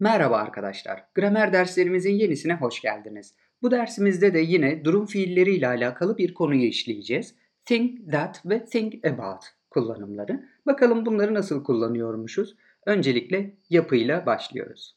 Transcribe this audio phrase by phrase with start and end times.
[0.00, 1.04] Merhaba arkadaşlar.
[1.14, 3.34] Gramer derslerimizin yenisine hoş geldiniz.
[3.62, 7.34] Bu dersimizde de yine durum fiilleriyle alakalı bir konuyu işleyeceğiz.
[7.64, 10.48] Think, that ve think about kullanımları.
[10.66, 12.56] Bakalım bunları nasıl kullanıyormuşuz?
[12.86, 14.96] Öncelikle yapıyla başlıyoruz.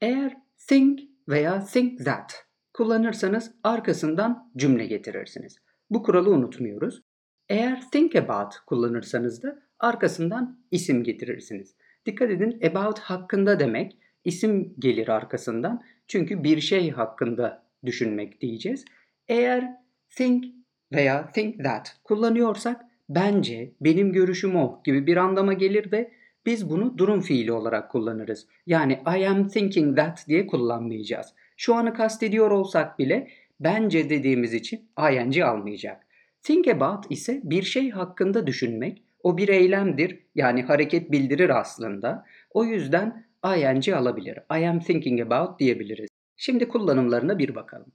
[0.00, 0.36] Eğer
[0.68, 5.56] think veya think that kullanırsanız arkasından cümle getirirsiniz.
[5.90, 7.02] Bu kuralı unutmuyoruz.
[7.48, 11.74] Eğer think about kullanırsanız da arkasından isim getirirsiniz.
[12.06, 15.82] Dikkat edin about hakkında demek isim gelir arkasından.
[16.08, 18.84] Çünkü bir şey hakkında düşünmek diyeceğiz.
[19.28, 19.64] Eğer
[20.10, 20.44] think
[20.92, 26.12] veya think that kullanıyorsak bence, benim görüşüm o gibi bir anlama gelir ve
[26.46, 28.46] biz bunu durum fiili olarak kullanırız.
[28.66, 31.26] Yani I am thinking that diye kullanmayacağız.
[31.56, 33.28] Şu anı kastediyor olsak bile
[33.60, 36.06] bence dediğimiz için ing almayacak.
[36.42, 42.24] Think about ise bir şey hakkında düşünmek, o bir eylemdir yani hareket bildirir aslında.
[42.50, 44.38] O yüzden ing alabilir.
[44.58, 46.08] I am thinking about diyebiliriz.
[46.36, 47.92] Şimdi kullanımlarına bir bakalım.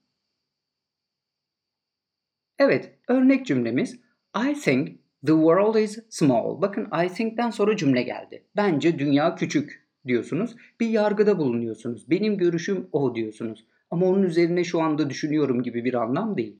[2.60, 4.00] Evet, örnek cümlemiz
[4.50, 6.62] I think the world is small.
[6.62, 8.44] Bakın I think'ten sonra cümle geldi.
[8.56, 10.56] Bence dünya küçük diyorsunuz.
[10.80, 12.10] Bir yargıda bulunuyorsunuz.
[12.10, 13.66] Benim görüşüm o diyorsunuz.
[13.92, 16.60] Ama onun üzerine şu anda düşünüyorum gibi bir anlam değil.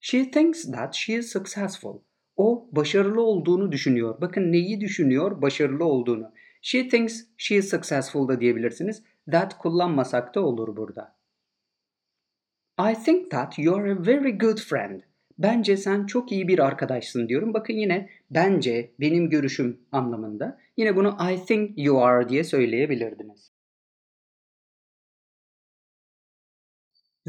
[0.00, 1.98] She thinks that she is successful.
[2.36, 4.20] O başarılı olduğunu düşünüyor.
[4.20, 5.42] Bakın neyi düşünüyor?
[5.42, 6.32] Başarılı olduğunu.
[6.62, 9.02] She thinks she is successful da diyebilirsiniz.
[9.30, 11.16] That kullanmasak da olur burada.
[12.90, 15.00] I think that you are a very good friend.
[15.38, 17.54] Bence sen çok iyi bir arkadaşsın diyorum.
[17.54, 20.58] Bakın yine bence, benim görüşüm anlamında.
[20.76, 23.52] Yine bunu I think you are diye söyleyebilirdiniz.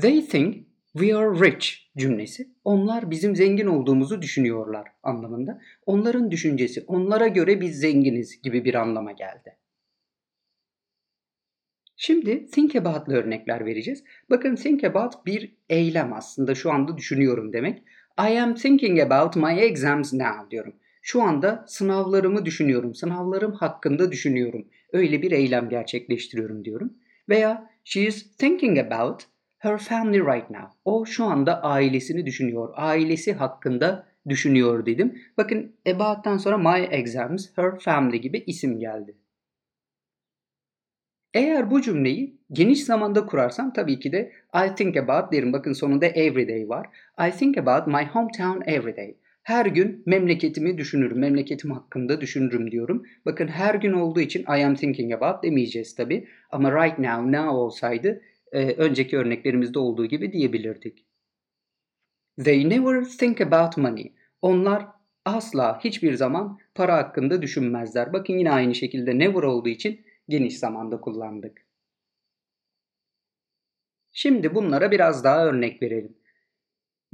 [0.02, 0.67] They think
[1.00, 1.67] We are rich
[1.98, 5.62] cümlesi onlar bizim zengin olduğumuzu düşünüyorlar anlamında.
[5.86, 9.58] Onların düşüncesi onlara göre biz zenginiz gibi bir anlama geldi.
[11.98, 14.03] Şimdi think about'la örnekler vereceğiz.
[14.30, 17.84] Bakın think about bir eylem aslında şu anda düşünüyorum demek.
[18.19, 20.74] I am thinking about my exams now diyorum.
[21.02, 22.96] Şu anda sınavlarımı düşünüyorum.
[22.96, 24.68] Sınavlarım hakkında düşünüyorum.
[24.94, 26.94] Öyle bir eylem gerçekleştiriyorum diyorum.
[27.29, 29.24] Veya she is thinking about
[29.57, 30.68] her family right now.
[30.85, 32.69] O şu anda ailesini düşünüyor.
[32.75, 35.22] Ailesi hakkında düşünüyor dedim.
[35.38, 39.16] Bakın about'tan sonra my exams, her family gibi isim geldi.
[41.34, 44.31] Eğer bu cümleyi geniş zamanda kurarsam tabii ki de
[44.66, 45.53] I think about derim.
[45.53, 46.88] Bakın sonunda everyday var.
[47.28, 49.16] I think about my hometown everyday.
[49.44, 53.03] Her gün memleketimi düşünürüm, memleketim hakkında düşünürüm diyorum.
[53.25, 56.28] Bakın her gün olduğu için I am thinking about demeyeceğiz tabii.
[56.51, 58.22] Ama right now, now olsaydı
[58.52, 61.06] e, önceki örneklerimizde olduğu gibi diyebilirdik.
[62.44, 64.13] They never think about money.
[64.41, 64.88] Onlar
[65.25, 68.13] asla hiçbir zaman para hakkında düşünmezler.
[68.13, 71.68] Bakın yine aynı şekilde never olduğu için geniş zamanda kullandık.
[74.12, 76.18] Şimdi bunlara biraz daha örnek verelim.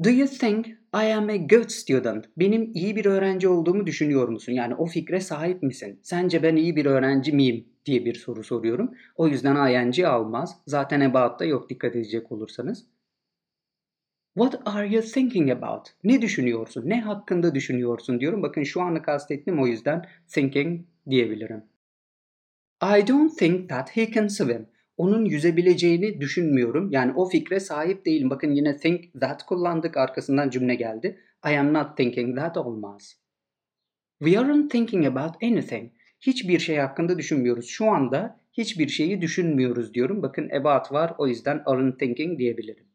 [0.04, 2.26] Do you think I am a good student?
[2.38, 4.54] Benim iyi bir öğrenci olduğumu düşünüyor musun?
[4.54, 6.00] Yani o fikre sahip misin?
[6.04, 7.66] Sence ben iyi bir öğrenci miyim?
[7.86, 8.94] diye bir soru soruyorum.
[9.16, 10.58] O yüzden ing almaz.
[10.68, 12.86] Zaten about'ta yok dikkat edecek olursanız.
[14.38, 15.88] What are you thinking about?
[16.04, 16.84] Ne düşünüyorsun?
[16.86, 18.44] Ne hakkında düşünüyorsun diyorum.
[18.44, 21.64] Bakın şu anı kastettim o yüzden thinking diyebilirim.
[22.84, 24.68] I don't think that he can swim.
[24.98, 26.92] Onun yüzebileceğini düşünmüyorum.
[26.92, 28.30] Yani o fikre sahip değilim.
[28.30, 29.98] Bakın yine think that kullandık.
[29.98, 31.20] Arkasından cümle geldi.
[31.46, 33.16] I am not thinking that olmaz.
[34.20, 35.92] We aren't thinking about anything
[36.28, 37.68] hiçbir şey hakkında düşünmüyoruz.
[37.68, 40.22] Şu anda hiçbir şeyi düşünmüyoruz diyorum.
[40.22, 42.86] Bakın about var o yüzden aren't thinking diyebilirim.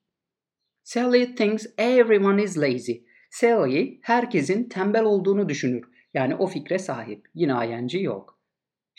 [0.83, 2.93] Sally thinks everyone is lazy.
[3.31, 5.85] Sally herkesin tembel olduğunu düşünür.
[6.15, 7.29] Yani o fikre sahip.
[7.35, 8.38] Yine ing yok.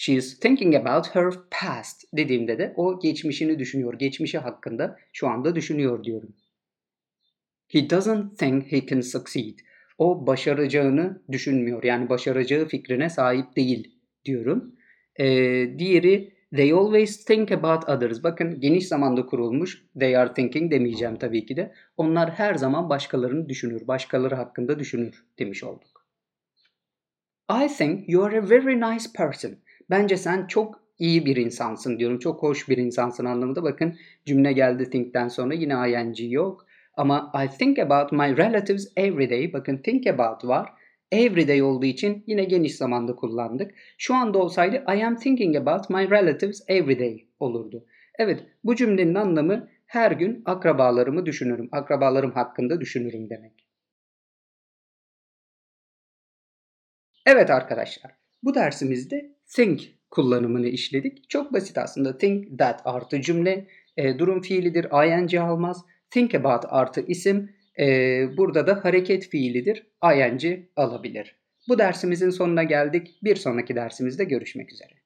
[0.02, 4.00] She is thinking about her past dediğimde de o geçmişini düşünüyor.
[4.00, 6.36] Geçmişi hakkında şu anda düşünüyor diyorum.
[7.68, 9.60] He doesn't think he can succeed.
[9.98, 11.84] O başaracağını düşünmüyor.
[11.84, 13.96] Yani başaracağı fikrine sahip değil
[14.26, 14.76] diyorum.
[15.16, 15.26] E,
[15.80, 18.24] diğeri they always think about others.
[18.24, 21.74] Bakın geniş zamanda kurulmuş they are thinking demeyeceğim tabii ki de.
[21.98, 26.06] Onlar her zaman başkalarını düşünür, başkaları hakkında düşünür demiş olduk.
[27.64, 29.60] I think you are a very nice person.
[29.90, 32.20] Bence sen çok iyi bir insansın diyorum.
[32.20, 33.64] Çok hoş bir insansın anlamında.
[33.64, 33.96] Bakın
[34.26, 36.66] cümle geldi think'ten sonra yine ing yok.
[36.94, 39.54] Ama I think about my relatives every day.
[39.54, 40.74] Bakın think about var
[41.12, 43.72] everyday olduğu için yine geniş zamanda kullandık.
[43.98, 47.86] Şu anda olsaydı I am thinking about my relatives everyday olurdu.
[48.20, 51.70] Evet bu cümlenin anlamı her gün akrabalarımı düşünürüm.
[51.72, 53.66] Akrabalarım hakkında düşünürüm demek.
[57.26, 58.12] Evet arkadaşlar
[58.44, 59.82] bu dersimizde think
[60.12, 61.30] kullanımını işledik.
[61.30, 62.18] Çok basit aslında.
[62.18, 63.68] Think that artı cümle
[63.98, 64.86] e, durum fiilidir.
[64.86, 65.86] ing almaz.
[66.12, 67.50] Think about artı isim.
[67.80, 67.86] E,
[68.38, 69.88] burada da hareket fiilidir.
[70.04, 71.36] ing alabilir.
[71.68, 73.20] Bu dersimizin sonuna geldik.
[73.24, 74.99] Bir sonraki dersimizde görüşmek üzere.